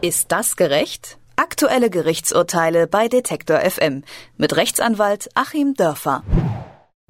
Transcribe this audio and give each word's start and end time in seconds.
Ist 0.00 0.30
das 0.30 0.54
gerecht? 0.54 1.18
Aktuelle 1.34 1.90
Gerichtsurteile 1.90 2.86
bei 2.86 3.08
Detektor 3.08 3.58
FM 3.58 4.04
mit 4.36 4.54
Rechtsanwalt 4.54 5.28
Achim 5.34 5.74
Dörfer. 5.74 6.22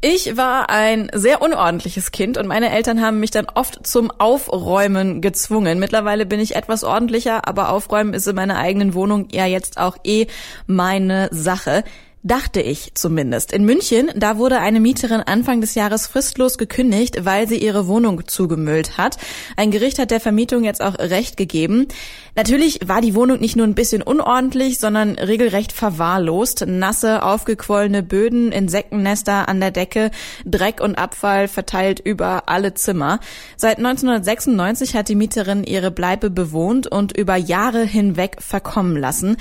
Ich 0.01 0.39
war 0.39 0.71
ein 0.71 1.11
sehr 1.13 1.43
unordentliches 1.43 2.13
Kind 2.13 2.39
und 2.39 2.47
meine 2.47 2.71
Eltern 2.71 3.03
haben 3.03 3.21
mich 3.21 3.31
dann 3.31 3.47
oft 3.55 3.87
zum 3.87 4.11
Aufräumen 4.11 5.21
gezwungen. 5.21 5.79
Mittlerweile 5.79 6.25
bin 6.25 6.41
ich 6.41 6.57
etwas 6.57 6.83
ordentlicher, 6.83 7.47
aber 7.47 7.73
Aufräumen 7.73 8.15
ist 8.15 8.27
in 8.27 8.37
meiner 8.37 8.57
eigenen 8.57 8.95
Wohnung 8.95 9.29
ja 9.33 9.45
jetzt 9.45 9.77
auch 9.77 9.99
eh 10.05 10.27
meine 10.67 11.29
Sache. 11.31 11.85
Dachte 12.29 12.61
ich 12.61 12.93
zumindest. 12.93 13.55
In 13.55 13.65
München, 13.65 14.11
da 14.15 14.37
wurde 14.37 14.59
eine 14.59 14.81
Mieterin 14.81 15.23
Anfang 15.23 15.63
des 15.63 15.75
Jahres 15.75 16.07
fristlos 16.07 16.59
gekündigt, 16.59 17.25
weil 17.25 17.49
sie 17.49 17.57
ihre 17.57 17.87
Wohnung 17.87 18.29
zugemüllt 18.29 18.99
hat. 18.99 19.17
Ein 19.57 19.71
Gericht 19.71 19.99
hat 19.99 20.11
der 20.11 20.21
Vermietung 20.21 20.63
jetzt 20.63 20.83
auch 20.83 20.99
Recht 20.99 21.39
gegeben. 21.39 21.89
Natürlich 22.37 22.81
war 22.87 23.01
die 23.01 23.15
Wohnung 23.15 23.41
nicht 23.41 23.57
nur 23.57 23.67
ein 23.67 23.75
bisschen 23.75 24.03
unordentlich, 24.03 24.79
sondern 24.79 25.15
regelrecht 25.15 25.73
verwahrlost. 25.73 26.67
Nasse, 26.67 27.23
aufgequollene 27.23 28.03
Böden, 28.03 28.53
Insektennester 28.53 29.49
an 29.49 29.59
der 29.59 29.71
Decke, 29.71 30.11
Dreck 30.45 30.83
und 30.83 30.97
Abfall 30.99 31.49
verteilt 31.49 31.99
über 31.99 32.51
alle 32.51 32.75
Zimmer. 32.75 33.21
Seit 33.57 33.79
1996 33.79 34.97
hat 34.97 35.09
die 35.09 35.15
Mieterin 35.15 35.65
ihre 35.65 35.91
Bleibe 35.91 36.29
bewohnt 36.29 36.89
und 36.89 37.17
über 37.17 37.37
Jahre 37.37 37.85
hinweg 37.85 38.37
verkommen 38.43 38.99
lassen. 38.99 39.39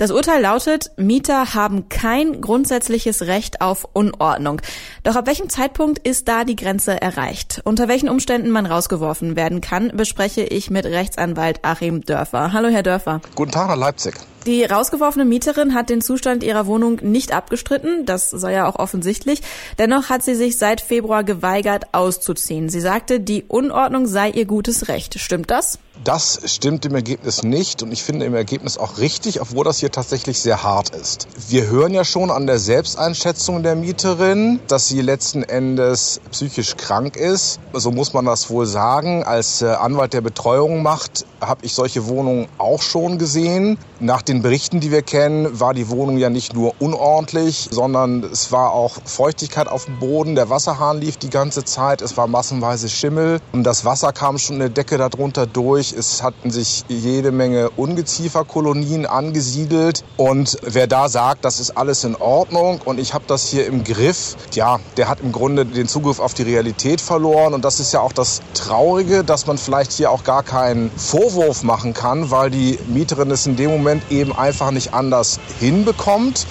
Das 0.00 0.10
Urteil 0.10 0.40
lautet, 0.40 0.92
Mieter 0.96 1.52
haben 1.52 1.90
kein 1.90 2.40
grundsätzliches 2.40 3.20
Recht 3.20 3.60
auf 3.60 3.86
Unordnung. 3.92 4.62
Doch 5.02 5.14
ab 5.14 5.26
welchem 5.26 5.50
Zeitpunkt 5.50 5.98
ist 5.98 6.26
da 6.26 6.44
die 6.44 6.56
Grenze 6.56 6.98
erreicht? 6.98 7.60
Unter 7.64 7.86
welchen 7.86 8.08
Umständen 8.08 8.48
man 8.48 8.64
rausgeworfen 8.64 9.36
werden 9.36 9.60
kann, 9.60 9.92
bespreche 9.94 10.40
ich 10.40 10.70
mit 10.70 10.86
Rechtsanwalt 10.86 11.66
Achim 11.66 12.00
Dörfer. 12.00 12.54
Hallo, 12.54 12.68
Herr 12.68 12.82
Dörfer. 12.82 13.20
Guten 13.34 13.50
Tag 13.50 13.68
nach 13.68 13.76
Leipzig. 13.76 14.14
Die 14.46 14.64
rausgeworfene 14.64 15.26
Mieterin 15.26 15.74
hat 15.74 15.90
den 15.90 16.00
Zustand 16.00 16.42
ihrer 16.42 16.66
Wohnung 16.66 16.98
nicht 17.02 17.34
abgestritten, 17.34 18.06
das 18.06 18.30
sei 18.30 18.54
ja 18.54 18.66
auch 18.66 18.76
offensichtlich. 18.76 19.42
Dennoch 19.78 20.08
hat 20.08 20.22
sie 20.22 20.34
sich 20.34 20.56
seit 20.56 20.80
Februar 20.80 21.24
geweigert, 21.24 21.92
auszuziehen. 21.92 22.70
Sie 22.70 22.80
sagte, 22.80 23.20
die 23.20 23.44
Unordnung 23.44 24.06
sei 24.06 24.30
ihr 24.30 24.46
gutes 24.46 24.88
Recht. 24.88 25.20
Stimmt 25.20 25.50
das? 25.50 25.78
Das 26.02 26.40
stimmt 26.46 26.86
im 26.86 26.94
Ergebnis 26.94 27.42
nicht 27.42 27.82
und 27.82 27.92
ich 27.92 28.02
finde 28.02 28.24
im 28.24 28.34
Ergebnis 28.34 28.78
auch 28.78 28.96
richtig, 28.96 29.42
obwohl 29.42 29.66
das 29.66 29.80
hier 29.80 29.92
tatsächlich 29.92 30.40
sehr 30.40 30.62
hart 30.62 30.88
ist. 30.96 31.28
Wir 31.48 31.66
hören 31.66 31.92
ja 31.92 32.04
schon 32.04 32.30
an 32.30 32.46
der 32.46 32.58
Selbsteinschätzung 32.58 33.62
der 33.62 33.76
Mieterin, 33.76 34.60
dass 34.66 34.88
sie 34.88 35.02
letzten 35.02 35.42
Endes 35.42 36.22
psychisch 36.30 36.76
krank 36.76 37.16
ist. 37.16 37.60
So 37.74 37.90
muss 37.90 38.14
man 38.14 38.24
das 38.24 38.48
wohl 38.48 38.64
sagen. 38.64 39.24
Als 39.24 39.60
äh, 39.60 39.66
Anwalt 39.66 40.14
der 40.14 40.22
Betreuung 40.22 40.82
macht, 40.82 41.26
habe 41.40 41.64
ich 41.64 41.74
solche 41.74 42.06
Wohnungen 42.06 42.48
auch 42.58 42.82
schon 42.82 43.18
gesehen. 43.18 43.78
Nach 43.98 44.22
den 44.22 44.42
Berichten, 44.42 44.80
die 44.80 44.90
wir 44.90 45.02
kennen, 45.02 45.60
war 45.60 45.74
die 45.74 45.88
Wohnung 45.90 46.18
ja 46.18 46.30
nicht 46.30 46.54
nur 46.54 46.74
unordentlich, 46.78 47.68
sondern 47.70 48.22
es 48.24 48.52
war 48.52 48.72
auch 48.72 48.96
Feuchtigkeit 49.04 49.68
auf 49.68 49.86
dem 49.86 49.98
Boden. 49.98 50.34
Der 50.34 50.50
Wasserhahn 50.50 51.00
lief 51.00 51.16
die 51.16 51.30
ganze 51.30 51.64
Zeit. 51.64 52.02
Es 52.02 52.16
war 52.16 52.26
massenweise 52.26 52.88
Schimmel 52.88 53.40
und 53.52 53.64
das 53.64 53.84
Wasser 53.84 54.12
kam 54.12 54.38
schon 54.38 54.56
eine 54.56 54.70
Decke 54.70 54.98
darunter 54.98 55.46
durch. 55.46 55.92
Es 55.92 56.22
hatten 56.22 56.50
sich 56.50 56.84
jede 56.88 57.32
Menge 57.32 57.70
Ungezieferkolonien 57.70 59.06
angesiedelt. 59.06 60.04
Und 60.16 60.58
wer 60.62 60.86
da 60.86 61.08
sagt, 61.08 61.44
das 61.44 61.60
ist 61.60 61.76
alles 61.76 62.04
in 62.04 62.16
Ordnung 62.16 62.80
und 62.84 62.98
ich 62.98 63.14
habe 63.14 63.24
das 63.26 63.48
hier 63.48 63.66
im 63.66 63.84
Griff, 63.84 64.36
ja, 64.52 64.78
der 64.96 65.08
hat 65.08 65.20
im 65.20 65.32
Grunde 65.32 65.66
den 65.66 65.88
Zugriff 65.88 66.20
auf 66.20 66.34
die 66.34 66.42
Realität 66.42 67.00
verloren. 67.00 67.54
Und 67.54 67.64
das 67.64 67.80
ist 67.80 67.92
ja 67.92 68.00
auch 68.00 68.12
das 68.12 68.40
Traurige, 68.54 69.24
dass 69.24 69.46
man 69.46 69.58
vielleicht 69.58 69.92
hier 69.92 70.10
auch 70.10 70.24
gar 70.24 70.42
keinen 70.42 70.90
Vorwurf 70.96 71.29
machen 71.62 71.94
kann, 71.94 72.30
weil 72.30 72.50
die 72.50 72.78
Mieterin 72.88 73.30
es 73.30 73.46
in 73.46 73.56
dem 73.56 73.70
Moment 73.70 74.02
eben 74.10 74.32
einfach 74.36 74.70
nicht 74.70 74.94
anders 74.94 75.40
hinbekommt. 75.58 76.46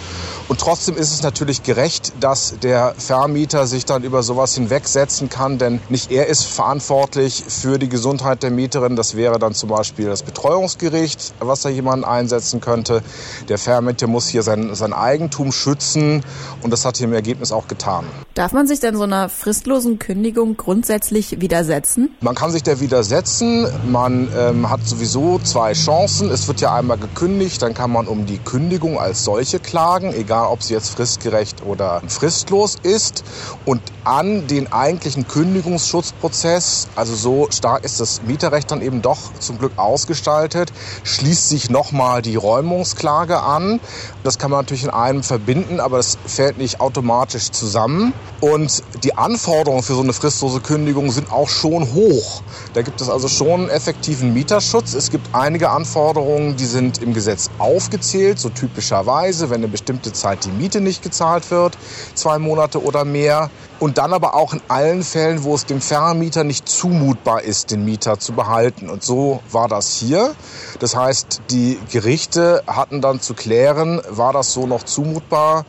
Und 0.49 0.59
trotzdem 0.59 0.97
ist 0.97 1.13
es 1.13 1.21
natürlich 1.21 1.61
gerecht, 1.61 2.11
dass 2.19 2.55
der 2.57 2.95
Vermieter 2.97 3.67
sich 3.67 3.85
dann 3.85 4.03
über 4.03 4.23
sowas 4.23 4.55
hinwegsetzen 4.55 5.29
kann, 5.29 5.59
denn 5.59 5.79
nicht 5.89 6.11
er 6.11 6.25
ist 6.25 6.43
verantwortlich 6.43 7.43
für 7.47 7.77
die 7.77 7.87
Gesundheit 7.87 8.41
der 8.41 8.49
Mieterin. 8.49 8.95
Das 8.95 9.15
wäre 9.15 9.37
dann 9.37 9.53
zum 9.53 9.69
Beispiel 9.69 10.07
das 10.07 10.23
Betreuungsgericht, 10.23 11.35
was 11.37 11.61
da 11.61 11.69
jemanden 11.69 12.03
einsetzen 12.03 12.61
könnte. 12.61 13.03
Der 13.47 13.59
Vermieter 13.59 14.07
muss 14.07 14.27
hier 14.27 14.41
sein, 14.41 14.73
sein 14.73 14.91
Eigentum 14.91 15.51
schützen 15.51 16.25
und 16.63 16.71
das 16.71 16.83
hat 16.83 16.99
er 16.99 17.03
im 17.03 17.13
Ergebnis 17.13 17.51
auch 17.51 17.67
getan. 17.67 18.05
Darf 18.33 18.51
man 18.51 18.65
sich 18.65 18.79
denn 18.79 18.95
so 18.95 19.03
einer 19.03 19.29
fristlosen 19.29 19.99
Kündigung 19.99 20.57
grundsätzlich 20.57 21.41
widersetzen? 21.41 22.15
Man 22.21 22.33
kann 22.33 22.51
sich 22.51 22.63
der 22.63 22.79
widersetzen. 22.79 23.67
Man 23.87 24.29
ähm, 24.35 24.67
hat 24.67 24.79
sowieso 24.83 25.37
zwei 25.43 25.73
Chancen. 25.73 26.31
Es 26.31 26.47
wird 26.47 26.59
ja 26.61 26.73
einmal 26.73 26.97
gekündigt, 26.97 27.61
dann 27.61 27.75
kann 27.75 27.91
man 27.91 28.07
um 28.07 28.25
die 28.25 28.39
Kündigung 28.39 28.97
als 28.97 29.23
solche 29.23 29.59
klagen, 29.59 30.11
egal 30.11 30.38
egal 30.39 30.51
ob 30.51 30.63
sie 30.63 30.73
jetzt 30.73 30.89
fristgerecht 30.89 31.63
oder 31.65 32.01
fristlos 32.07 32.75
ist. 32.81 33.23
Und 33.65 33.81
an 34.03 34.47
den 34.47 34.71
eigentlichen 34.71 35.27
Kündigungsschutzprozess, 35.27 36.87
also 36.95 37.15
so 37.15 37.47
stark 37.51 37.83
ist 37.83 37.99
das 37.99 38.21
Mieterrecht 38.23 38.71
dann 38.71 38.81
eben 38.81 39.01
doch 39.01 39.17
zum 39.39 39.59
Glück 39.59 39.73
ausgestaltet, 39.75 40.71
schließt 41.03 41.49
sich 41.49 41.69
nochmal 41.69 42.21
die 42.21 42.35
Räumungsklage 42.35 43.39
an. 43.41 43.79
Das 44.23 44.39
kann 44.39 44.51
man 44.51 44.61
natürlich 44.61 44.83
in 44.83 44.89
einem 44.89 45.23
verbinden, 45.23 45.79
aber 45.79 45.97
das 45.97 46.17
fällt 46.25 46.57
nicht 46.57 46.81
automatisch 46.81 47.51
zusammen. 47.51 48.13
Und 48.41 48.83
die 49.03 49.15
Anforderungen 49.15 49.83
für 49.83 49.93
so 49.93 50.01
eine 50.01 50.13
fristlose 50.13 50.61
Kündigung 50.61 51.11
sind 51.11 51.31
auch 51.31 51.49
schon 51.49 51.93
hoch. 51.93 52.41
Da 52.73 52.81
gibt 52.81 53.01
es 53.01 53.09
also 53.09 53.27
schon 53.27 53.69
effektiven 53.69 54.33
Mieterschutz. 54.33 54.93
Es 54.93 55.11
gibt 55.11 55.35
einige 55.35 55.69
Anforderungen, 55.69 56.55
die 56.55 56.65
sind 56.65 57.01
im 57.01 57.13
Gesetz 57.13 57.49
aufgezählt, 57.59 58.39
so 58.39 58.49
typischerweise, 58.49 59.49
wenn 59.49 59.57
eine 59.57 59.67
bestimmte 59.67 60.13
Zeit 60.13 60.28
Zeit 60.29 60.45
die 60.45 60.51
Miete 60.51 60.79
nicht 60.79 61.01
gezahlt 61.01 61.49
wird, 61.49 61.77
zwei 62.13 62.37
Monate 62.37 62.83
oder 62.83 63.03
mehr. 63.03 63.49
Und 63.79 63.97
dann 63.97 64.13
aber 64.13 64.35
auch 64.35 64.53
in 64.53 64.61
allen 64.67 65.03
Fällen, 65.03 65.43
wo 65.43 65.55
es 65.55 65.65
dem 65.65 65.79
Vermieter 65.79 66.43
nicht 66.43 66.67
zumutbar 66.67 67.43
ist, 67.43 67.71
den 67.71 67.85
Mieter 67.85 68.19
zu 68.19 68.33
behalten. 68.33 68.89
Und 68.89 69.03
so 69.03 69.41
war 69.51 69.67
das 69.67 69.95
hier. 69.95 70.35
Das 70.79 70.95
heißt, 70.95 71.41
die 71.49 71.79
Gerichte 71.89 72.61
hatten 72.67 73.01
dann 73.01 73.21
zu 73.21 73.33
klären, 73.33 74.01
war 74.09 74.33
das 74.33 74.53
so 74.53 74.67
noch 74.67 74.83
zumutbar 74.83 75.65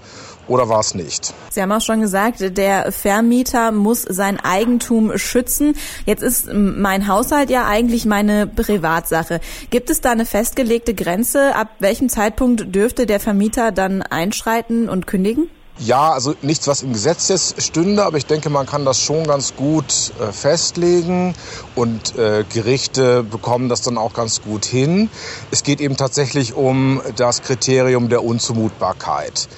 oder 0.51 0.69
war 0.69 0.81
es 0.81 0.95
nicht? 0.95 1.33
Sie 1.51 1.63
haben 1.63 1.73
auch 1.73 1.81
schon 1.81 2.01
gesagt, 2.01 2.59
der 2.59 2.91
Vermieter 2.93 3.71
muss 3.71 4.03
sein 4.03 4.39
Eigentum 4.41 5.17
schützen. 5.17 5.77
Jetzt 6.07 6.23
ist 6.23 6.53
mein 6.53 7.07
Haushalt 7.07 7.51
ja 7.51 7.67
eigentlich 7.67 8.05
meine 8.05 8.47
Privatsache. 8.47 9.41
Gibt 9.71 9.91
es 9.91 10.01
da 10.01 10.11
eine 10.11 10.27
festgelegte 10.27 10.93
Grenze? 10.93 11.55
Ab 11.55 11.69
welchem 11.79 12.09
Zeitpunkt 12.09 12.75
dürfte 12.75 13.07
der 13.07 13.21
Vermieter 13.21 13.71
dann 13.71 14.03
einschreiten 14.03 14.89
und 14.89 15.07
kündigen? 15.07 15.49
Ja, 15.83 16.11
also 16.11 16.35
nichts, 16.43 16.69
was 16.69 16.83
im 16.83 16.93
Gesetz 16.93 17.29
jetzt 17.29 17.63
stünde, 17.63 18.05
aber 18.05 18.19
ich 18.19 18.27
denke, 18.27 18.51
man 18.51 18.67
kann 18.67 18.85
das 18.85 19.01
schon 19.01 19.27
ganz 19.27 19.57
gut 19.57 20.13
äh, 20.21 20.31
festlegen 20.31 21.35
und 21.75 22.19
äh, 22.19 22.45
Gerichte 22.53 23.23
bekommen 23.23 23.71
das 23.71 23.81
dann 23.81 23.97
auch 23.97 24.13
ganz 24.13 24.43
gut 24.43 24.67
hin. 24.67 25.09
Es 25.51 25.63
geht 25.63 25.81
eben 25.81 25.97
tatsächlich 25.97 26.53
um 26.53 27.01
das 27.17 27.41
Kriterium 27.41 28.11
der 28.11 28.23
Unzumutbarkeit. 28.23 29.49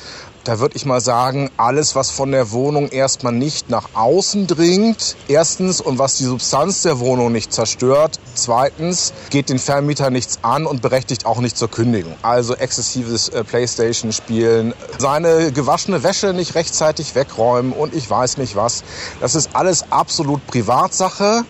Da 0.45 0.59
würde 0.59 0.75
ich 0.75 0.85
mal 0.87 1.01
sagen, 1.01 1.51
alles, 1.57 1.95
was 1.95 2.11
von 2.11 2.33
der 2.33 2.51
Wohnung 2.51 2.89
erstmal 2.89 3.33
nicht 3.33 3.71
nach 3.71 3.91
außen 3.95 4.49
dringt, 4.49 5.15
erstens, 5.29 5.81
und 5.81 6.01
was 6.01 6.17
die 6.17 6.25
Substanz 6.25 6.83
der 6.83 6.99
Wohnung 6.99 7.31
nicht 7.31 7.53
zerstört, 7.53 8.19
zweitens, 8.35 9.13
geht 9.31 9.51
den 9.51 9.61
Vermieter 9.61 10.11
nichts 10.11 10.41
an 10.43 10.67
und 10.67 10.83
berechtigt 10.83 11.27
auch 11.27 11.39
nicht 11.39 11.57
zur 11.57 11.71
Kündigung. 11.71 12.17
Also 12.23 12.57
exzessives 12.57 13.29
äh, 13.29 13.45
Playstation-Spielen, 13.45 14.75
seine 14.99 15.53
gewaschene 15.53 16.03
Wäsche 16.03 16.33
nicht 16.33 16.57
rechtzeitig 16.57 17.15
wegräumen 17.15 17.73
und 17.73 17.95
ich 17.95 18.11
weiß 18.11 18.39
nicht 18.39 18.57
was. 18.57 18.83
Das 19.21 19.37
ist 19.37 19.51
alles 19.55 19.93
absolut 19.93 20.45
Privatsache. 20.49 21.45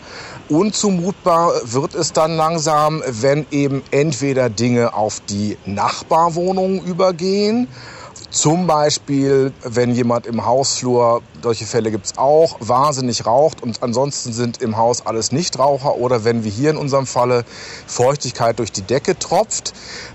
Unzumutbar 0.50 1.54
wird 1.64 1.94
es 1.94 2.12
dann 2.12 2.36
langsam, 2.36 3.02
wenn 3.06 3.46
eben 3.52 3.82
entweder 3.90 4.50
Dinge 4.50 4.92
auf 4.92 5.20
die 5.20 5.56
Nachbarwohnungen 5.64 6.84
übergehen, 6.84 7.68
zum 8.32 8.66
Beispiel, 8.66 9.52
wenn 9.62 9.94
jemand 9.94 10.26
im 10.26 10.46
Hausflur, 10.46 11.20
solche 11.42 11.66
Fälle 11.66 11.90
gibt's 11.90 12.16
auch, 12.16 12.56
wahnsinnig 12.60 13.26
raucht 13.26 13.62
und 13.62 13.82
ansonsten 13.82 14.32
sind 14.32 14.62
im 14.62 14.78
Haus 14.78 15.04
alles 15.04 15.32
Nichtraucher 15.32 15.96
oder 15.96 16.24
wenn 16.24 16.42
wie 16.42 16.48
hier 16.48 16.70
in 16.70 16.78
unserem 16.78 17.06
Falle 17.06 17.44
Feuchtigkeit 17.86 18.58
durch 18.58 18.72
die 18.72 18.80
Decke 18.80 19.18
tropft, 19.18 19.74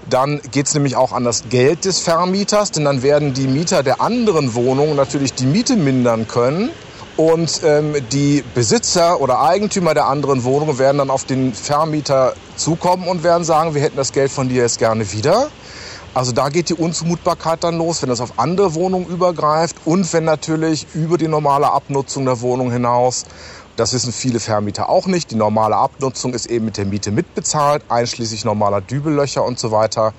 dann 0.09 0.41
geht's 0.51 0.73
nämlich 0.73 0.95
auch 0.95 1.11
an 1.11 1.25
das 1.25 1.49
Geld 1.49 1.85
des 1.85 1.99
Vermieters, 1.99 2.71
denn 2.71 2.85
dann 2.85 3.03
werden 3.03 3.35
die 3.35 3.47
Mieter 3.47 3.83
der 3.83 4.01
anderen 4.01 4.55
Wohnung 4.55 4.95
natürlich 4.95 5.35
die 5.35 5.45
Miete 5.45 5.75
mindern 5.75 6.27
können. 6.27 6.71
Und 7.17 7.61
ähm, 7.63 7.95
die 8.11 8.43
Besitzer 8.53 9.19
oder 9.21 9.41
Eigentümer 9.41 9.95
der 9.95 10.05
anderen 10.05 10.43
Wohnungen 10.43 10.77
werden 10.77 10.99
dann 10.99 11.09
auf 11.09 11.25
den 11.25 11.51
Vermieter 11.51 12.33
zukommen 12.55 13.07
und 13.07 13.23
werden 13.23 13.43
sagen, 13.43 13.73
wir 13.73 13.81
hätten 13.81 13.97
das 13.97 14.11
Geld 14.11 14.31
von 14.31 14.49
dir 14.49 14.61
jetzt 14.61 14.77
gerne 14.77 15.11
wieder. 15.11 15.49
Also 16.17 16.31
da 16.31 16.49
geht 16.49 16.69
die 16.69 16.73
Unzumutbarkeit 16.73 17.63
dann 17.63 17.77
los, 17.77 18.01
wenn 18.01 18.09
das 18.09 18.21
auf 18.21 18.39
andere 18.39 18.73
Wohnungen 18.73 19.05
übergreift 19.05 19.75
und 19.85 20.11
wenn 20.13 20.23
natürlich 20.23 20.87
über 20.95 21.15
die 21.19 21.27
normale 21.27 21.71
Abnutzung 21.71 22.25
der 22.25 22.41
Wohnung 22.41 22.71
hinaus 22.71 23.25
Das 23.77 23.93
wissen 23.93 24.11
viele 24.11 24.39
Vermieter 24.39 24.89
auch 24.89 25.05
nicht. 25.05 25.29
Die 25.29 25.35
normale 25.35 25.75
Abnutzung 25.75 26.33
ist 26.33 26.47
eben 26.47 26.65
mit 26.65 26.77
der 26.77 26.85
Miete 26.85 27.11
mitbezahlt, 27.11 27.83
einschließlich 27.89 28.43
normaler 28.43 28.81
Dübellöcher 28.81 29.45
und 29.45 29.59
so 29.59 29.69
weiter. 29.69 30.15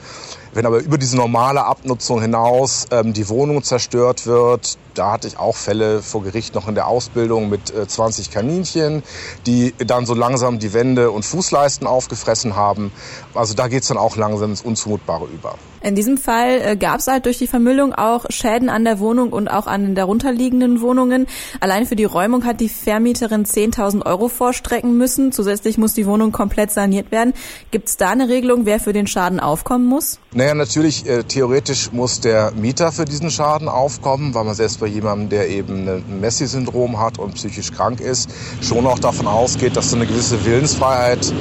Wenn 0.58 0.66
aber 0.66 0.80
über 0.80 0.98
diese 0.98 1.16
normale 1.16 1.64
Abnutzung 1.64 2.20
hinaus 2.20 2.86
ähm, 2.90 3.12
die 3.12 3.28
Wohnung 3.28 3.62
zerstört 3.62 4.26
wird, 4.26 4.76
da 4.94 5.12
hatte 5.12 5.28
ich 5.28 5.38
auch 5.38 5.54
Fälle 5.54 6.02
vor 6.02 6.24
Gericht 6.24 6.56
noch 6.56 6.66
in 6.66 6.74
der 6.74 6.88
Ausbildung 6.88 7.48
mit 7.48 7.72
äh, 7.72 7.86
20 7.86 8.32
Kaninchen, 8.32 9.04
die 9.46 9.72
dann 9.78 10.04
so 10.04 10.14
langsam 10.14 10.58
die 10.58 10.72
Wände 10.72 11.12
und 11.12 11.24
Fußleisten 11.24 11.86
aufgefressen 11.86 12.56
haben. 12.56 12.90
Also 13.34 13.54
da 13.54 13.68
geht's 13.68 13.86
dann 13.86 13.98
auch 13.98 14.16
langsam 14.16 14.50
ins 14.50 14.62
Unzumutbare 14.62 15.26
über. 15.26 15.54
In 15.80 15.94
diesem 15.94 16.18
Fall 16.18 16.60
äh, 16.60 16.76
gab 16.76 16.98
es 16.98 17.06
halt 17.06 17.26
durch 17.26 17.38
die 17.38 17.46
Vermüllung 17.46 17.94
auch 17.94 18.24
Schäden 18.28 18.68
an 18.68 18.84
der 18.84 18.98
Wohnung 18.98 19.32
und 19.32 19.46
auch 19.46 19.68
an 19.68 19.84
den 19.84 19.94
darunterliegenden 19.94 20.80
Wohnungen. 20.80 21.28
Allein 21.60 21.86
für 21.86 21.94
die 21.94 22.04
Räumung 22.04 22.44
hat 22.44 22.60
die 22.60 22.68
Vermieterin 22.68 23.44
10.000 23.44 24.04
Euro 24.04 24.28
vorstrecken 24.28 24.96
müssen. 24.96 25.30
Zusätzlich 25.30 25.78
muss 25.78 25.94
die 25.94 26.06
Wohnung 26.06 26.32
komplett 26.32 26.72
saniert 26.72 27.12
werden. 27.12 27.32
Gibt 27.70 27.88
es 27.88 27.96
da 27.96 28.10
eine 28.10 28.28
Regelung, 28.28 28.66
wer 28.66 28.80
für 28.80 28.92
den 28.92 29.06
Schaden 29.06 29.38
aufkommen 29.38 29.86
muss? 29.86 30.18
Naja, 30.34 30.52
natürlich, 30.52 31.06
äh, 31.06 31.24
theoretisch 31.24 31.90
muss 31.90 32.20
der 32.20 32.50
Mieter 32.50 32.92
für 32.92 33.06
diesen 33.06 33.30
Schaden 33.30 33.66
aufkommen, 33.66 34.34
weil 34.34 34.44
man 34.44 34.54
selbst 34.54 34.78
bei 34.78 34.86
jemandem, 34.86 35.30
der 35.30 35.48
eben 35.48 35.88
ein 35.88 36.20
Messi-Syndrom 36.20 37.00
hat 37.00 37.18
und 37.18 37.34
psychisch 37.36 37.72
krank 37.72 38.00
ist, 38.00 38.28
schon 38.60 38.86
auch 38.86 38.98
davon 38.98 39.26
ausgeht, 39.26 39.74
dass 39.78 39.88
so 39.88 39.96
eine 39.96 40.06
gewisse 40.06 40.44
Willensfreiheit 40.44 41.32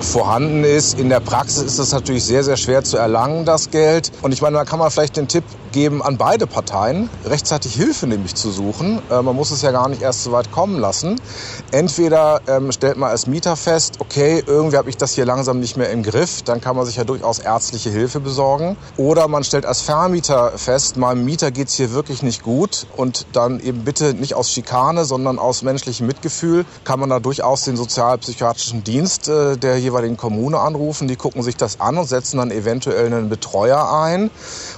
vorhanden 0.00 0.64
ist. 0.64 0.98
In 0.98 1.10
der 1.10 1.20
Praxis 1.20 1.64
ist 1.64 1.78
es 1.78 1.92
natürlich 1.92 2.24
sehr, 2.24 2.42
sehr 2.42 2.56
schwer 2.56 2.82
zu 2.82 2.96
erlangen, 2.96 3.44
das 3.44 3.70
Geld. 3.70 4.10
Und 4.22 4.32
ich 4.32 4.40
meine, 4.40 4.56
da 4.56 4.64
kann 4.64 4.78
man 4.78 4.90
vielleicht 4.90 5.18
den 5.18 5.28
Tipp 5.28 5.44
geben 5.72 6.02
an 6.02 6.16
beide 6.16 6.46
Parteien, 6.46 7.08
rechtzeitig 7.24 7.74
Hilfe 7.74 8.06
nämlich 8.06 8.34
zu 8.34 8.50
suchen. 8.50 9.00
Äh, 9.10 9.22
man 9.22 9.36
muss 9.36 9.50
es 9.50 9.62
ja 9.62 9.70
gar 9.70 9.88
nicht 9.88 10.02
erst 10.02 10.24
so 10.24 10.32
weit 10.32 10.50
kommen 10.50 10.80
lassen. 10.80 11.20
Entweder 11.70 12.40
ähm, 12.48 12.72
stellt 12.72 12.96
man 12.96 13.10
als 13.10 13.26
Mieter 13.26 13.56
fest, 13.56 13.96
okay, 14.00 14.42
irgendwie 14.44 14.76
habe 14.76 14.90
ich 14.90 14.96
das 14.96 15.12
hier 15.12 15.24
langsam 15.24 15.60
nicht 15.60 15.76
mehr 15.76 15.90
im 15.90 16.02
Griff, 16.02 16.42
dann 16.42 16.60
kann 16.60 16.76
man 16.76 16.86
sich 16.86 16.96
ja 16.96 17.04
durchaus 17.04 17.38
ärztliche 17.38 17.90
Hilfe 17.90 18.20
besorgen. 18.30 18.76
Oder 18.96 19.26
man 19.26 19.42
stellt 19.42 19.66
als 19.66 19.80
Vermieter 19.80 20.52
fest, 20.56 20.96
meinem 20.96 21.24
Mieter 21.24 21.50
geht's 21.50 21.74
hier 21.74 21.92
wirklich 21.92 22.22
nicht 22.22 22.42
gut 22.42 22.86
und 22.96 23.26
dann 23.32 23.58
eben 23.58 23.84
bitte 23.84 24.14
nicht 24.14 24.34
aus 24.34 24.52
Schikane, 24.52 25.04
sondern 25.04 25.38
aus 25.40 25.62
menschlichem 25.62 26.06
Mitgefühl 26.06 26.64
kann 26.84 27.00
man 27.00 27.10
da 27.10 27.18
durchaus 27.18 27.64
den 27.64 27.76
sozialpsychiatrischen 27.76 28.84
Dienst 28.84 29.28
äh, 29.28 29.56
der 29.56 29.78
jeweiligen 29.78 30.16
Kommune 30.16 30.60
anrufen. 30.60 31.08
Die 31.08 31.16
gucken 31.16 31.42
sich 31.42 31.56
das 31.56 31.80
an 31.80 31.98
und 31.98 32.06
setzen 32.06 32.38
dann 32.38 32.52
eventuell 32.52 33.06
einen 33.06 33.28
Betreuer 33.28 33.92
ein. 33.92 34.30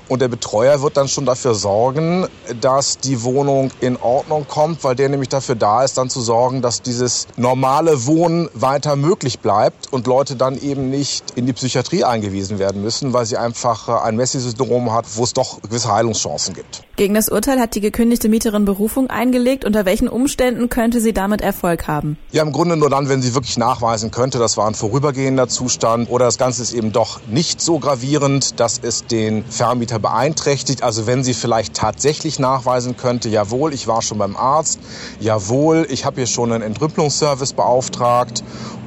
Und 0.08 0.22
der 0.22 0.28
Betreuer 0.28 0.80
wird 0.82 0.96
dann 0.96 1.08
schon 1.08 1.26
dafür 1.26 1.54
sorgen, 1.54 2.26
dass 2.60 2.98
die 2.98 3.22
Wohnung 3.22 3.70
in 3.80 3.96
Ordnung 3.96 4.46
kommt, 4.48 4.82
weil 4.82 4.96
der 4.96 5.10
nämlich 5.10 5.28
dafür 5.28 5.56
da 5.56 5.84
ist, 5.84 5.98
dann 5.98 6.08
zu 6.08 6.22
sorgen, 6.22 6.62
dass 6.62 6.80
dieses 6.80 7.26
normale 7.36 8.06
Wohnen 8.06 8.48
weiter 8.54 8.96
möglich 8.96 9.40
bleibt 9.40 9.92
und 9.92 10.06
Leute 10.06 10.36
dann 10.36 10.58
eben 10.58 10.88
nicht 10.88 11.32
in 11.34 11.44
die 11.44 11.52
Psychiatrie 11.52 12.04
eingewiesen 12.04 12.58
werden 12.58 12.82
müssen, 12.82 13.12
weil 13.12 13.26
sie 13.26 13.36
einfach 13.42 13.88
äh, 13.88 13.92
ein 14.06 14.16
Messi-Syndrom 14.16 14.92
hat, 14.92 15.04
wo 15.16 15.24
es 15.24 15.32
doch 15.32 15.60
gewisse 15.60 15.92
Heilungschancen 15.92 16.54
gibt. 16.54 16.82
Gegen 16.96 17.14
das 17.14 17.28
Urteil 17.28 17.58
hat 17.58 17.74
die 17.74 17.80
gekündigte 17.80 18.28
Mieterin 18.28 18.64
Berufung 18.64 19.10
eingelegt. 19.10 19.64
Unter 19.64 19.84
welchen 19.84 20.08
Umständen 20.08 20.68
könnte 20.68 21.00
sie 21.00 21.12
damit 21.12 21.40
Erfolg 21.40 21.88
haben? 21.88 22.16
Ja, 22.30 22.42
im 22.42 22.52
Grunde 22.52 22.76
nur 22.76 22.90
dann, 22.90 23.08
wenn 23.08 23.22
sie 23.22 23.34
wirklich 23.34 23.58
nachweisen 23.58 24.10
könnte, 24.10 24.38
das 24.38 24.56
war 24.56 24.66
ein 24.66 24.74
vorübergehender 24.74 25.48
Zustand 25.48 26.10
oder 26.10 26.26
das 26.26 26.38
Ganze 26.38 26.62
ist 26.62 26.72
eben 26.72 26.92
doch 26.92 27.20
nicht 27.26 27.60
so 27.60 27.78
gravierend, 27.78 28.60
dass 28.60 28.78
es 28.80 29.06
den 29.06 29.44
Vermieter 29.44 29.98
beeinträchtigt. 29.98 30.82
Also 30.82 31.06
wenn 31.06 31.24
sie 31.24 31.34
vielleicht 31.34 31.74
tatsächlich 31.74 32.38
nachweisen 32.38 32.96
könnte, 32.96 33.28
jawohl, 33.28 33.74
ich 33.74 33.86
war 33.86 34.02
schon 34.02 34.18
beim 34.18 34.36
Arzt, 34.36 34.78
jawohl, 35.20 35.86
ich 35.90 36.04
habe 36.04 36.16
hier 36.16 36.26
schon 36.26 36.52
einen 36.52 36.62
Entrümpelungsservice 36.62 37.54
beauftragt 37.54 38.44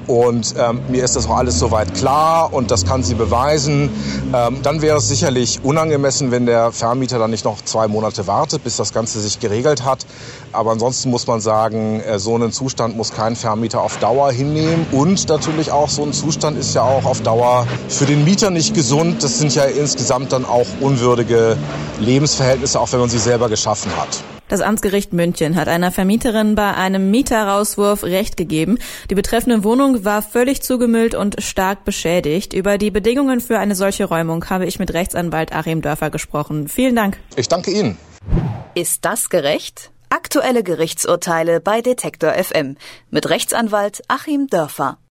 und 0.08 0.56
ähm, 0.58 0.82
mir 0.90 1.04
ist 1.04 1.16
das 1.16 1.28
auch 1.28 1.38
alles 1.38 1.60
soweit 1.60 1.94
klar 1.94 2.54
und 2.54 2.72
das 2.72 2.86
kann 2.86 3.04
sie 3.04 3.16
beweisen. 3.16 3.90
Ähm, 4.34 4.60
dann 4.62 4.82
wäre 4.82 4.98
es 4.98 5.08
sicherlich 5.08 5.60
unangemessen, 5.64 6.32
wenn 6.32 6.46
der 6.46 6.72
Vermieter 6.72 7.20
dann 7.20 7.32
nicht 7.32 7.46
noch 7.46 7.64
zwei 7.64 7.88
Monate 7.88 8.28
wartet, 8.28 8.64
bis 8.64 8.78
das 8.78 8.94
Ganze 8.94 9.20
sich 9.20 9.40
geregelt 9.40 9.84
hat. 9.84 10.06
Aber 10.52 10.72
ansonsten 10.72 11.10
muss 11.10 11.28
man 11.28 11.42
sagen, 11.42 12.00
äh, 12.02 12.20
so 12.20 12.36
einen 12.36 12.52
Zustand 12.52 12.96
muss 12.96 13.12
kein 13.12 13.36
Vermieter 13.36 13.82
auf 13.82 13.98
Dauer 13.98 14.32
hinnehmen. 14.32 14.86
Und 14.92 15.28
natürlich 15.30 15.72
auch 15.72 15.90
so 15.90 16.04
ein 16.04 16.14
Zustand 16.14 16.58
ist 16.58 16.76
ja 16.76 16.84
auch 16.84 17.06
auf 17.06 17.22
Dauer 17.22 17.68
für 17.88 18.06
den 18.06 18.24
Mieter 18.24 18.50
nicht 18.50 18.74
gesund. 18.74 19.24
Das 19.24 19.40
sind 19.40 19.54
ja 19.56 19.64
insgesamt 19.64 20.32
dann 20.32 20.46
auch 20.46 20.68
unwürdige 20.82 21.58
Lebensverhältnisse, 22.00 22.80
auch 22.80 22.92
wenn 22.92 23.00
man 23.00 23.10
sie 23.10 23.20
selber 23.20 23.50
geschaffen 23.50 23.92
hat. 23.98 24.35
Das 24.48 24.62
Amtsgericht 24.62 25.12
München 25.12 25.56
hat 25.56 25.68
einer 25.68 25.92
Vermieterin 25.92 26.54
bei 26.54 26.76
einem 26.76 27.10
Mieterrauswurf 27.10 28.04
Recht 28.04 28.38
gegeben. 28.38 28.78
Die 29.10 29.16
betreffende 29.16 29.64
Wohnung 29.64 30.06
war 30.06 30.22
völlig 30.22 30.62
zugemüllt 30.62 31.16
und 31.16 31.42
stark 31.42 31.84
beschädigt. 31.84 32.54
Über 32.54 32.78
die 32.78 32.92
Bedingungen 32.92 33.42
für 33.42 33.58
eine 33.58 33.74
solche 33.74 34.06
Räumung 34.06 34.48
habe 34.50 34.68
ich 34.68 34.78
mit 34.78 34.94
Rechtsanwalt 34.94 35.52
Achim 35.52 35.82
Dörfer 35.82 36.12
gesprochen. 36.12 36.68
Vielen 36.68 36.96
Dank. 36.96 37.18
Ich 37.36 37.48
danke 37.48 37.72
Ihnen. 37.72 37.98
Ist 38.76 39.04
das 39.06 39.30
gerecht? 39.30 39.92
Aktuelle 40.10 40.64
Gerichtsurteile 40.64 41.60
bei 41.60 41.82
Detektor 41.82 42.34
FM 42.34 42.78
mit 43.10 43.28
Rechtsanwalt 43.30 44.04
Achim 44.08 44.48
Dörfer. 44.48 45.00